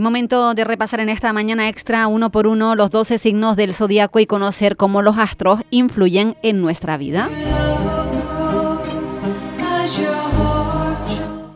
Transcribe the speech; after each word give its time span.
Momento 0.00 0.54
de 0.54 0.64
repasar 0.64 1.00
en 1.00 1.10
esta 1.10 1.30
mañana 1.34 1.68
extra 1.68 2.06
uno 2.06 2.30
por 2.30 2.46
uno 2.46 2.74
los 2.74 2.90
12 2.90 3.18
signos 3.18 3.56
del 3.56 3.74
zodiaco 3.74 4.18
y 4.18 4.24
conocer 4.24 4.78
cómo 4.78 5.02
los 5.02 5.18
astros 5.18 5.60
influyen 5.68 6.36
en 6.42 6.62
nuestra 6.62 6.96
vida. 6.96 7.28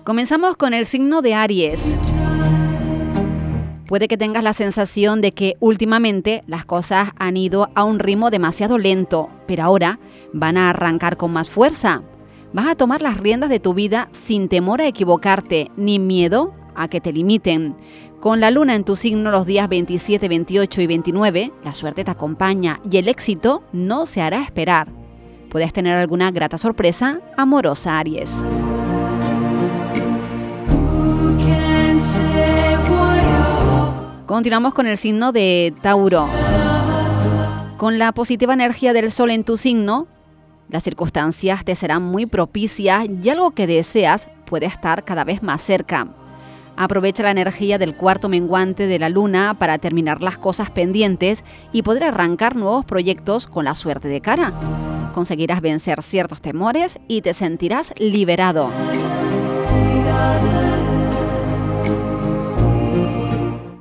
Comenzamos 0.04 0.58
con 0.58 0.74
el 0.74 0.84
signo 0.84 1.22
de 1.22 1.32
Aries. 1.32 1.98
Puede 3.86 4.08
que 4.08 4.18
tengas 4.18 4.44
la 4.44 4.52
sensación 4.52 5.22
de 5.22 5.32
que 5.32 5.56
últimamente 5.60 6.44
las 6.46 6.66
cosas 6.66 7.12
han 7.18 7.38
ido 7.38 7.70
a 7.74 7.84
un 7.84 7.98
ritmo 7.98 8.30
demasiado 8.30 8.76
lento, 8.76 9.30
pero 9.46 9.62
ahora 9.62 9.98
van 10.34 10.58
a 10.58 10.68
arrancar 10.68 11.16
con 11.16 11.32
más 11.32 11.48
fuerza. 11.48 12.02
Vas 12.52 12.66
a 12.66 12.74
tomar 12.74 13.00
las 13.00 13.16
riendas 13.16 13.48
de 13.48 13.58
tu 13.60 13.72
vida 13.72 14.10
sin 14.12 14.48
temor 14.50 14.82
a 14.82 14.86
equivocarte 14.86 15.70
ni 15.76 15.98
miedo 15.98 16.52
a 16.74 16.88
que 16.88 17.00
te 17.00 17.12
limiten. 17.12 17.76
Con 18.24 18.40
la 18.40 18.50
luna 18.50 18.74
en 18.74 18.84
tu 18.84 18.96
signo 18.96 19.30
los 19.30 19.44
días 19.44 19.68
27, 19.68 20.28
28 20.28 20.80
y 20.80 20.86
29, 20.86 21.52
la 21.62 21.74
suerte 21.74 22.04
te 22.04 22.10
acompaña 22.10 22.80
y 22.90 22.96
el 22.96 23.08
éxito 23.08 23.62
no 23.74 24.06
se 24.06 24.22
hará 24.22 24.42
esperar. 24.42 24.88
Puedes 25.50 25.74
tener 25.74 25.98
alguna 25.98 26.30
grata 26.30 26.56
sorpresa 26.56 27.20
amorosa, 27.36 27.98
Aries. 27.98 28.42
Continuamos 34.24 34.72
con 34.72 34.86
el 34.86 34.96
signo 34.96 35.30
de 35.32 35.74
Tauro. 35.82 36.26
Con 37.76 37.98
la 37.98 38.12
positiva 38.12 38.54
energía 38.54 38.94
del 38.94 39.12
sol 39.12 39.32
en 39.32 39.44
tu 39.44 39.58
signo, 39.58 40.06
las 40.70 40.82
circunstancias 40.82 41.62
te 41.62 41.74
serán 41.74 42.02
muy 42.02 42.24
propicias 42.24 43.06
y 43.22 43.28
algo 43.28 43.50
que 43.50 43.66
deseas 43.66 44.28
puede 44.46 44.64
estar 44.64 45.04
cada 45.04 45.24
vez 45.24 45.42
más 45.42 45.60
cerca. 45.60 46.08
Aprovecha 46.76 47.22
la 47.22 47.30
energía 47.30 47.78
del 47.78 47.94
cuarto 47.94 48.28
menguante 48.28 48.86
de 48.86 48.98
la 48.98 49.08
luna 49.08 49.54
para 49.54 49.78
terminar 49.78 50.20
las 50.20 50.38
cosas 50.38 50.70
pendientes 50.70 51.44
y 51.72 51.82
poder 51.82 52.04
arrancar 52.04 52.56
nuevos 52.56 52.84
proyectos 52.84 53.46
con 53.46 53.64
la 53.64 53.74
suerte 53.74 54.08
de 54.08 54.20
cara. 54.20 54.52
Conseguirás 55.14 55.60
vencer 55.60 56.02
ciertos 56.02 56.42
temores 56.42 56.98
y 57.06 57.22
te 57.22 57.32
sentirás 57.32 57.92
liberado. 57.98 58.70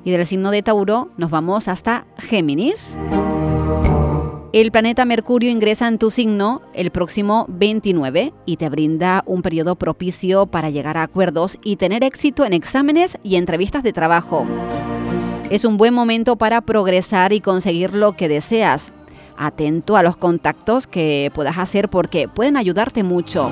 Y 0.06 0.12
del 0.12 0.26
signo 0.28 0.52
de 0.52 0.62
Tauro 0.62 1.10
nos 1.18 1.32
vamos 1.32 1.68
hasta 1.68 2.06
Géminis. 2.18 2.98
El 4.54 4.72
planeta 4.72 5.04
Mercurio 5.04 5.50
ingresa 5.50 5.88
en 5.88 5.98
tu 5.98 6.12
signo 6.12 6.62
el 6.76 6.92
próximo 6.92 7.48
29 7.50 8.34
y 8.46 8.58
te 8.58 8.70
brinda 8.70 9.24
un 9.26 9.42
periodo 9.42 9.76
propicio 9.76 10.46
para 10.46 10.70
llegar 10.70 10.96
a 10.96 11.02
acuerdos 11.02 11.58
y 11.64 11.78
tener 11.78 12.04
éxito 12.04 12.46
en 12.46 12.54
exámenes 12.54 13.18
y 13.24 13.38
entrevistas 13.38 13.82
de 13.82 13.94
trabajo. 13.94 14.46
Es 15.50 15.66
un 15.66 15.78
buen 15.78 15.96
momento 15.96 16.36
para 16.36 16.62
progresar 16.62 17.34
y 17.34 17.40
conseguir 17.40 17.96
lo 17.96 18.14
que 18.14 18.28
deseas. 18.28 18.92
Atento 19.38 19.98
a 19.98 20.04
los 20.04 20.18
contactos 20.18 20.86
que 20.86 21.32
puedas 21.34 21.58
hacer 21.58 21.90
porque 21.90 22.28
pueden 22.28 22.56
ayudarte 22.56 23.02
mucho. 23.02 23.50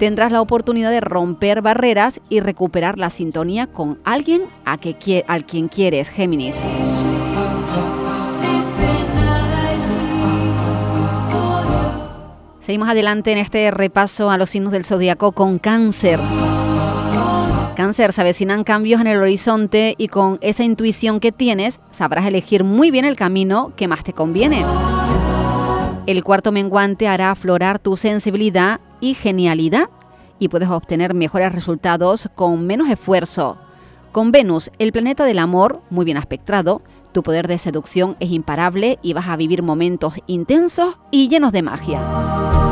Tendrás 0.00 0.32
la 0.32 0.40
oportunidad 0.40 0.90
de 0.90 1.02
romper 1.02 1.62
barreras 1.62 2.20
y 2.28 2.40
recuperar 2.40 2.98
la 2.98 3.10
sintonía 3.10 3.68
con 3.68 4.00
alguien 4.02 4.42
a, 4.64 4.76
que, 4.76 5.24
al 5.28 5.46
quien 5.46 5.68
quieres, 5.68 6.08
Géminis. 6.08 6.66
Seguimos 12.70 12.88
adelante 12.88 13.32
en 13.32 13.38
este 13.38 13.68
repaso 13.72 14.30
a 14.30 14.38
los 14.38 14.50
signos 14.50 14.70
del 14.70 14.84
zodiaco 14.84 15.32
con 15.32 15.58
cáncer. 15.58 16.20
Cáncer, 17.74 18.12
se 18.12 18.20
avecinan 18.20 18.62
cambios 18.62 19.00
en 19.00 19.08
el 19.08 19.18
horizonte 19.18 19.96
y 19.98 20.06
con 20.06 20.38
esa 20.40 20.62
intuición 20.62 21.18
que 21.18 21.32
tienes 21.32 21.80
sabrás 21.90 22.26
elegir 22.26 22.62
muy 22.62 22.92
bien 22.92 23.04
el 23.04 23.16
camino 23.16 23.72
que 23.74 23.88
más 23.88 24.04
te 24.04 24.12
conviene. 24.12 24.64
El 26.06 26.22
cuarto 26.22 26.52
menguante 26.52 27.08
hará 27.08 27.32
aflorar 27.32 27.80
tu 27.80 27.96
sensibilidad 27.96 28.78
y 29.00 29.14
genialidad 29.14 29.90
y 30.38 30.46
puedes 30.46 30.68
obtener 30.68 31.12
mejores 31.12 31.52
resultados 31.52 32.28
con 32.36 32.68
menos 32.68 32.88
esfuerzo. 32.88 33.58
Con 34.12 34.30
Venus, 34.30 34.70
el 34.78 34.92
planeta 34.92 35.24
del 35.24 35.40
amor, 35.40 35.82
muy 35.90 36.04
bien 36.04 36.18
aspectrado, 36.18 36.82
tu 37.12 37.24
poder 37.24 37.48
de 37.48 37.58
seducción 37.58 38.16
es 38.20 38.30
imparable 38.30 39.00
y 39.02 39.12
vas 39.12 39.28
a 39.28 39.36
vivir 39.36 39.62
momentos 39.62 40.14
intensos 40.28 40.96
y 41.10 41.28
llenos 41.28 41.50
de 41.52 41.62
magia. 41.62 42.69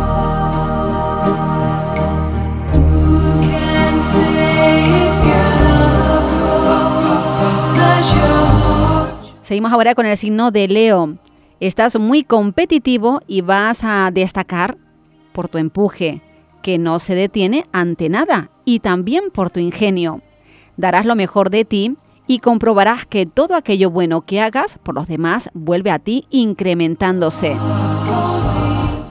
Seguimos 9.49 9.73
ahora 9.73 9.95
con 9.95 10.05
el 10.05 10.19
signo 10.19 10.51
de 10.51 10.69
Leo. 10.69 11.17
Estás 11.59 11.99
muy 11.99 12.23
competitivo 12.23 13.23
y 13.27 13.41
vas 13.41 13.83
a 13.83 14.11
destacar 14.13 14.77
por 15.33 15.49
tu 15.49 15.57
empuje, 15.57 16.21
que 16.61 16.77
no 16.77 16.99
se 16.99 17.15
detiene 17.15 17.65
ante 17.73 18.11
nada, 18.11 18.51
y 18.67 18.81
también 18.81 19.31
por 19.33 19.49
tu 19.49 19.59
ingenio. 19.59 20.21
Darás 20.77 21.07
lo 21.07 21.17
mejor 21.17 21.49
de 21.49 21.65
ti 21.65 21.97
y 22.27 22.41
comprobarás 22.41 23.07
que 23.07 23.25
todo 23.25 23.55
aquello 23.55 23.91
bueno 23.91 24.21
que 24.21 24.43
hagas 24.43 24.79
por 24.83 24.95
los 24.95 25.09
demás 25.09 25.49
vuelve 25.55 25.91
a 25.93 25.99
ti 25.99 26.27
incrementándose. 26.29 27.57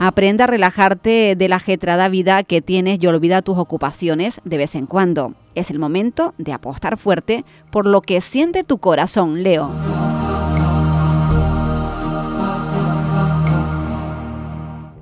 Aprende 0.00 0.44
a 0.44 0.46
relajarte 0.46 1.34
de 1.36 1.48
la 1.48 1.56
ajetrada 1.56 2.08
vida 2.08 2.44
que 2.44 2.62
tienes 2.62 3.02
y 3.02 3.06
olvida 3.08 3.42
tus 3.42 3.58
ocupaciones 3.58 4.40
de 4.44 4.56
vez 4.56 4.76
en 4.76 4.86
cuando. 4.86 5.34
Es 5.56 5.72
el 5.72 5.80
momento 5.80 6.34
de 6.38 6.52
apostar 6.52 6.96
fuerte 6.98 7.44
por 7.72 7.84
lo 7.84 8.00
que 8.00 8.20
siente 8.20 8.62
tu 8.62 8.78
corazón, 8.78 9.42
Leo. 9.42 9.72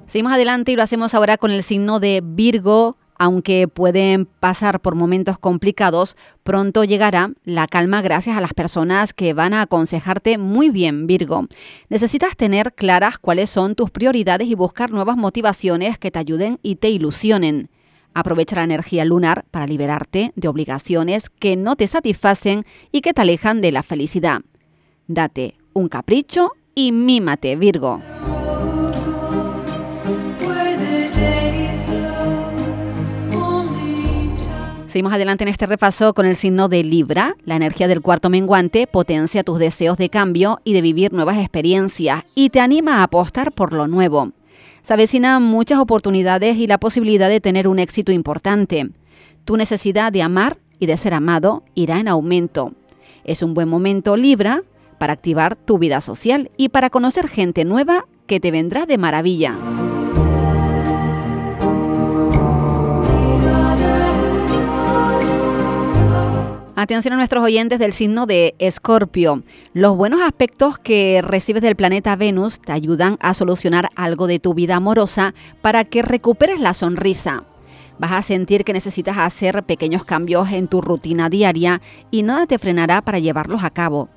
Seguimos 0.07 0.33
adelante 0.33 0.73
y 0.73 0.77
lo 0.77 0.83
hacemos 0.83 1.13
ahora 1.15 1.37
con 1.37 1.51
el 1.51 1.63
signo 1.63 2.01
de 2.01 2.23
Virgo. 2.25 2.97
Aunque 3.19 3.66
pueden 3.66 4.27
pasar 4.27 4.81
por 4.81 4.94
momentos 4.94 5.38
complicados, 5.38 6.16
pronto 6.43 6.84
llegará 6.84 7.31
la 7.44 7.66
calma 7.66 8.03
gracias 8.03 8.37
a 8.37 8.41
las 8.41 8.53
personas 8.53 9.15
que 9.15 9.32
van 9.32 9.54
a 9.54 9.62
aconsejarte 9.62 10.37
muy 10.37 10.69
bien, 10.69 11.06
Virgo. 11.06 11.47
Necesitas 11.88 12.37
tener 12.37 12.75
claras 12.75 13.19
cuáles 13.19 13.49
son 13.49 13.75
tus 13.75 13.91
prioridades 13.91 14.49
y 14.49 14.54
buscar 14.54 14.91
nuevas 14.91 15.16
motivaciones 15.16 15.99
que 15.99 16.10
te 16.10 16.19
ayuden 16.19 16.59
y 16.62 16.77
te 16.77 16.91
ilusionen. 16.91 17.71
Aprovecha 18.12 18.56
la 18.56 18.65
energía 18.65 19.04
lunar 19.04 19.44
para 19.50 19.66
liberarte 19.66 20.33
de 20.37 20.48
obligaciones 20.48 21.28
que 21.28 21.56
no 21.56 21.77
te 21.77 21.87
satisfacen 21.87 22.65
y 22.91 23.00
que 23.03 23.12
te 23.12 23.22
alejan 23.22 23.60
de 23.60 23.72
la 23.72 23.83
felicidad. 23.83 24.41
Date 25.06 25.56
un 25.75 25.88
capricho 25.88 26.53
y 26.75 26.93
mímate, 26.93 27.56
Virgo. 27.56 28.00
Seguimos 34.97 35.12
adelante 35.12 35.45
en 35.45 35.49
este 35.49 35.67
repaso 35.67 36.15
con 36.15 36.25
el 36.25 36.37
signo 36.37 36.69
de 36.69 36.83
Libra. 36.83 37.37
La 37.45 37.55
energía 37.55 37.87
del 37.87 38.01
cuarto 38.01 38.31
menguante 38.31 38.87
potencia 38.87 39.45
tus 39.45 39.59
deseos 39.59 39.99
de 39.99 40.09
cambio 40.09 40.59
y 40.65 40.73
de 40.73 40.81
vivir 40.81 41.12
nuevas 41.12 41.37
experiencias 41.37 42.25
y 42.34 42.49
te 42.49 42.61
anima 42.61 43.01
a 43.01 43.03
apostar 43.03 43.53
por 43.53 43.75
lo 43.75 43.89
nuevo. 43.89 44.33
Se 44.81 44.95
avecinan 44.95 45.43
muchas 45.43 45.81
oportunidades 45.81 46.57
y 46.57 46.67
la 46.67 46.79
posibilidad 46.79 47.29
de 47.29 47.43
tener 47.43 47.69
un 47.69 47.79
éxito 47.79 48.11
importante. 48.11 48.89
Tu 49.45 49.59
necesidad 49.59 50.12
de 50.12 50.23
amar 50.23 50.57
y 50.79 50.87
de 50.87 50.97
ser 50.97 51.13
amado 51.13 51.63
irá 51.75 52.01
en 52.01 52.09
aumento. 52.09 52.73
Es 53.23 53.43
un 53.43 53.53
buen 53.53 53.69
momento 53.69 54.17
Libra 54.17 54.63
para 54.97 55.13
activar 55.13 55.57
tu 55.57 55.77
vida 55.77 56.01
social 56.01 56.51
y 56.57 56.71
para 56.71 56.89
conocer 56.89 57.28
gente 57.28 57.66
nueva 57.66 58.07
que 58.27 58.41
te 58.41 58.51
vendrá 58.51 58.87
de 58.87 58.97
maravilla. 58.97 59.59
Atención 66.78 67.15
a 67.15 67.17
nuestros 67.17 67.43
oyentes 67.43 67.78
del 67.78 67.95
signo 67.95 68.27
de 68.27 68.55
Escorpio. 68.59 69.43
Los 69.73 69.97
buenos 69.97 70.21
aspectos 70.21 70.78
que 70.78 71.23
recibes 71.23 71.63
del 71.63 71.75
planeta 71.75 72.17
Venus 72.17 72.61
te 72.61 72.73
ayudan 72.73 73.17
a 73.21 73.33
solucionar 73.33 73.89
algo 73.97 74.27
de 74.27 74.41
tu 74.41 74.53
vida 74.53 74.77
amorosa 74.77 75.33
para 75.63 75.87
que 75.87 76.03
recuperes 76.03 76.61
la 76.61 76.75
sonrisa. 76.75 77.45
Vas 77.99 78.13
a 78.13 78.21
sentir 78.21 78.63
que 78.63 78.75
necesitas 78.75 79.17
hacer 79.17 79.65
pequeños 79.65 80.05
cambios 80.05 80.53
en 80.53 80.69
tu 80.69 80.83
rutina 80.83 81.31
diaria 81.31 81.81
y 82.11 82.23
nada 82.23 82.47
te 82.47 82.59
frenará 82.59 83.01
para 83.01 83.21
llevarlos 83.21 83.65
a 83.65 83.71
cabo. 83.71 84.11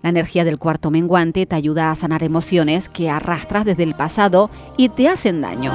La 0.00 0.10
energía 0.10 0.44
del 0.44 0.58
cuarto 0.58 0.92
menguante 0.92 1.44
te 1.44 1.56
ayuda 1.56 1.90
a 1.90 1.96
sanar 1.96 2.22
emociones 2.22 2.88
que 2.88 3.10
arrastras 3.10 3.64
desde 3.64 3.82
el 3.82 3.96
pasado 3.96 4.48
y 4.76 4.90
te 4.90 5.08
hacen 5.08 5.40
daño. 5.40 5.72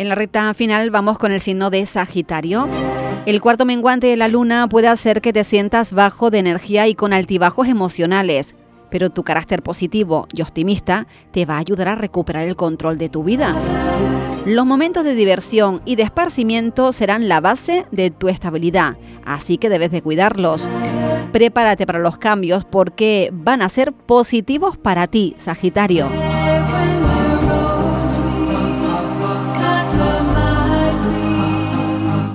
En 0.00 0.08
la 0.08 0.14
recta 0.14 0.54
final 0.54 0.88
vamos 0.90 1.18
con 1.18 1.30
el 1.30 1.42
signo 1.42 1.68
de 1.68 1.84
Sagitario. 1.84 2.66
El 3.26 3.42
cuarto 3.42 3.66
menguante 3.66 4.06
de 4.06 4.16
la 4.16 4.28
luna 4.28 4.66
puede 4.66 4.88
hacer 4.88 5.20
que 5.20 5.34
te 5.34 5.44
sientas 5.44 5.92
bajo 5.92 6.30
de 6.30 6.38
energía 6.38 6.88
y 6.88 6.94
con 6.94 7.12
altibajos 7.12 7.68
emocionales. 7.68 8.56
pero 8.90 9.10
tu 9.10 9.22
carácter 9.22 9.62
positivo 9.62 10.26
y 10.32 10.42
optimista 10.42 11.06
te 11.30 11.44
va 11.44 11.56
a 11.56 11.58
ayudar 11.58 11.86
a 11.88 11.94
recuperar 11.94 12.48
el 12.48 12.56
control 12.56 12.98
de 12.98 13.08
tu 13.08 13.22
vida. 13.22 13.54
Los 14.46 14.66
momentos 14.66 15.04
de 15.04 15.14
diversión 15.14 15.80
y 15.84 15.94
de 15.94 16.02
esparcimiento 16.02 16.92
serán 16.92 17.28
la 17.28 17.40
base 17.40 17.86
de 17.92 18.10
tu 18.10 18.28
estabilidad, 18.28 18.96
así 19.24 19.58
que 19.58 19.68
debes 19.68 19.92
de 19.92 20.02
cuidarlos. 20.02 20.68
Prepárate 21.30 21.86
para 21.86 22.00
los 22.00 22.18
cambios 22.18 22.64
porque 22.64 23.30
van 23.32 23.62
a 23.62 23.68
ser 23.68 23.92
positivos 23.92 24.76
para 24.76 25.06
ti, 25.06 25.36
Sagitario. 25.38 26.08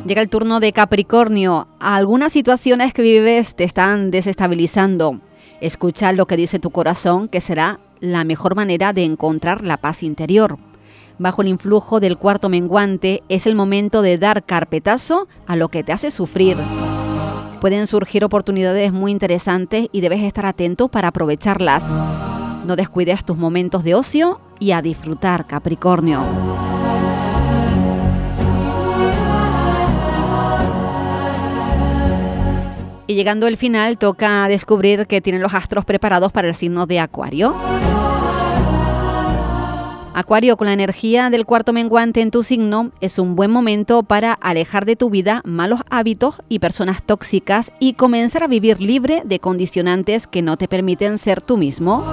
Llega 0.06 0.22
el 0.22 0.30
turno 0.30 0.60
de 0.60 0.72
Capricornio. 0.72 1.68
Algunas 1.80 2.32
situaciones 2.32 2.94
que 2.94 3.02
vives 3.02 3.56
te 3.56 3.64
están 3.64 4.12
desestabilizando. 4.12 5.20
Escucha 5.62 6.12
lo 6.12 6.28
que 6.28 6.38
dice 6.38 6.60
tu 6.60 6.70
corazón, 6.70 7.28
que 7.28 7.42
será 7.42 7.80
la 8.02 8.24
mejor 8.24 8.56
manera 8.56 8.94
de 8.94 9.04
encontrar 9.04 9.64
la 9.64 9.78
paz 9.78 10.04
interior. 10.04 10.60
Bajo 11.18 11.42
el 11.42 11.48
influjo 11.48 12.00
del 12.00 12.20
cuarto 12.20 12.50
menguante 12.50 13.24
es 13.30 13.48
el 13.48 13.56
momento 13.56 14.04
de 14.04 14.20
dar 14.20 14.44
carpetazo 14.44 15.28
a 15.48 15.56
lo 15.56 15.70
que 15.70 15.84
te 15.84 15.92
hace 15.92 16.12
sufrir. 16.12 16.58
Pueden 17.60 17.88
surgir 17.88 18.24
oportunidades 18.24 18.94
muy 18.94 19.12
interesantes 19.12 19.88
y 19.92 20.02
debes 20.02 20.22
estar 20.22 20.46
atento 20.46 20.88
para 20.88 21.08
aprovecharlas. 21.08 21.90
No 21.90 22.76
descuides 22.76 23.26
tus 23.26 23.38
momentos 23.38 23.84
de 23.84 23.96
ocio 23.96 24.40
y 24.60 24.70
a 24.70 24.84
disfrutar, 24.84 25.48
Capricornio. 25.48 26.55
Y 33.08 33.16
llegando 33.16 33.48
al 33.48 33.58
final, 33.58 33.98
toca 33.98 34.48
descubrir 34.48 35.06
que 35.08 35.22
tienen 35.22 35.42
los 35.42 35.54
astros 35.54 35.86
preparados 35.86 36.32
para 36.32 36.48
el 36.48 36.56
signo 36.56 36.86
de 36.86 37.00
Acuario. 37.00 37.56
Acuario, 40.16 40.56
con 40.56 40.68
la 40.68 40.74
energía 40.74 41.30
del 41.30 41.46
cuarto 41.46 41.74
menguante 41.74 42.22
en 42.22 42.32
tu 42.32 42.42
signo, 42.42 42.92
es 43.02 43.20
un 43.20 43.36
buen 43.36 43.52
momento 43.52 44.02
para 44.02 44.32
alejar 44.32 44.86
de 44.86 44.96
tu 44.96 45.10
vida 45.10 45.42
malos 45.44 45.82
hábitos 45.90 46.38
y 46.48 46.60
personas 46.60 47.04
tóxicas 47.04 47.74
y 47.82 47.96
comenzar 47.96 48.42
a 48.42 48.48
vivir 48.48 48.80
libre 48.80 49.24
de 49.26 49.40
condicionantes 49.40 50.26
que 50.26 50.42
no 50.42 50.56
te 50.56 50.70
permiten 50.70 51.18
ser 51.18 51.42
tú 51.42 51.58
mismo. 51.58 52.06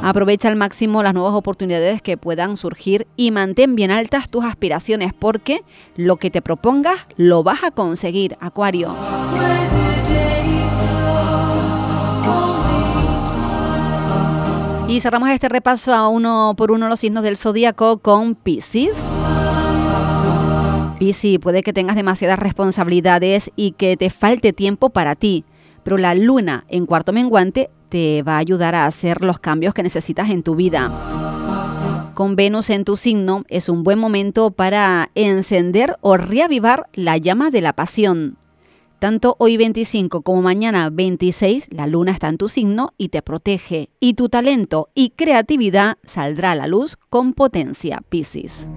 Aprovecha 0.00 0.46
al 0.46 0.54
máximo 0.54 1.02
las 1.02 1.12
nuevas 1.12 1.34
oportunidades 1.34 2.02
que 2.02 2.16
puedan 2.16 2.56
surgir 2.56 3.08
y 3.16 3.32
mantén 3.32 3.74
bien 3.74 3.90
altas 3.90 4.28
tus 4.28 4.44
aspiraciones 4.44 5.12
porque 5.12 5.62
lo 5.96 6.18
que 6.18 6.30
te 6.30 6.40
propongas 6.40 7.00
lo 7.16 7.42
vas 7.42 7.64
a 7.64 7.72
conseguir, 7.72 8.36
Acuario. 8.38 8.94
Y 14.92 15.00
cerramos 15.00 15.30
este 15.30 15.48
repaso 15.48 15.94
a 15.94 16.06
uno 16.06 16.52
por 16.54 16.70
uno 16.70 16.86
los 16.86 17.00
signos 17.00 17.22
del 17.22 17.38
zodíaco 17.38 18.00
con 18.00 18.34
Pisces. 18.34 19.02
Pisces, 20.98 21.38
puede 21.38 21.62
que 21.62 21.72
tengas 21.72 21.96
demasiadas 21.96 22.38
responsabilidades 22.38 23.50
y 23.56 23.70
que 23.72 23.96
te 23.96 24.10
falte 24.10 24.52
tiempo 24.52 24.90
para 24.90 25.14
ti, 25.14 25.46
pero 25.82 25.96
la 25.96 26.14
luna 26.14 26.66
en 26.68 26.84
cuarto 26.84 27.14
menguante 27.14 27.70
te 27.88 28.22
va 28.22 28.34
a 28.34 28.40
ayudar 28.40 28.74
a 28.74 28.84
hacer 28.84 29.24
los 29.24 29.38
cambios 29.38 29.72
que 29.72 29.82
necesitas 29.82 30.28
en 30.28 30.42
tu 30.42 30.56
vida. 30.56 30.92
Con 32.12 32.36
Venus 32.36 32.68
en 32.68 32.84
tu 32.84 32.98
signo 32.98 33.44
es 33.48 33.70
un 33.70 33.84
buen 33.84 33.98
momento 33.98 34.50
para 34.50 35.08
encender 35.14 35.96
o 36.02 36.18
reavivar 36.18 36.90
la 36.92 37.16
llama 37.16 37.48
de 37.48 37.62
la 37.62 37.72
pasión. 37.72 38.36
Tanto 39.02 39.34
hoy 39.40 39.56
25 39.56 40.22
como 40.22 40.42
mañana 40.42 40.88
26, 40.88 41.70
la 41.72 41.88
luna 41.88 42.12
está 42.12 42.28
en 42.28 42.38
tu 42.38 42.48
signo 42.48 42.94
y 42.96 43.08
te 43.08 43.20
protege, 43.20 43.88
y 43.98 44.14
tu 44.14 44.28
talento 44.28 44.90
y 44.94 45.10
creatividad 45.10 45.98
saldrá 46.04 46.52
a 46.52 46.54
la 46.54 46.68
luz 46.68 46.96
con 47.08 47.32
potencia, 47.32 48.00
Piscis. 48.08 48.68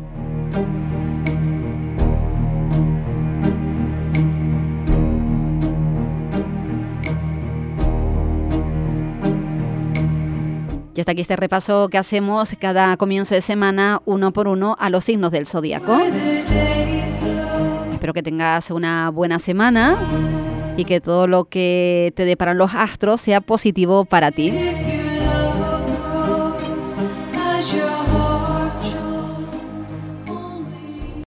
Y 10.95 11.00
hasta 11.00 11.12
aquí 11.12 11.21
este 11.21 11.36
repaso 11.36 11.88
que 11.89 12.00
hacemos 12.00 12.56
cada 12.60 12.98
comienzo 12.98 13.36
de 13.36 13.42
semana, 13.42 14.01
uno 14.06 14.33
por 14.33 14.48
uno, 14.48 14.75
a 14.80 14.89
los 14.89 15.06
signos 15.06 15.30
del 15.30 15.45
zodiaco. 15.45 16.00
Espero 18.06 18.13
que 18.13 18.22
tengas 18.22 18.69
una 18.69 19.10
buena 19.10 19.40
semana 19.40 19.98
y 20.78 20.86
que 20.86 21.02
todo 21.02 21.25
lo 21.25 21.46
que 21.46 22.13
te 22.16 22.24
deparan 22.24 22.56
los 22.56 22.75
astros 22.75 23.19
sea 23.19 23.42
positivo 23.42 24.06
para 24.06 24.30
ti. 24.30 24.54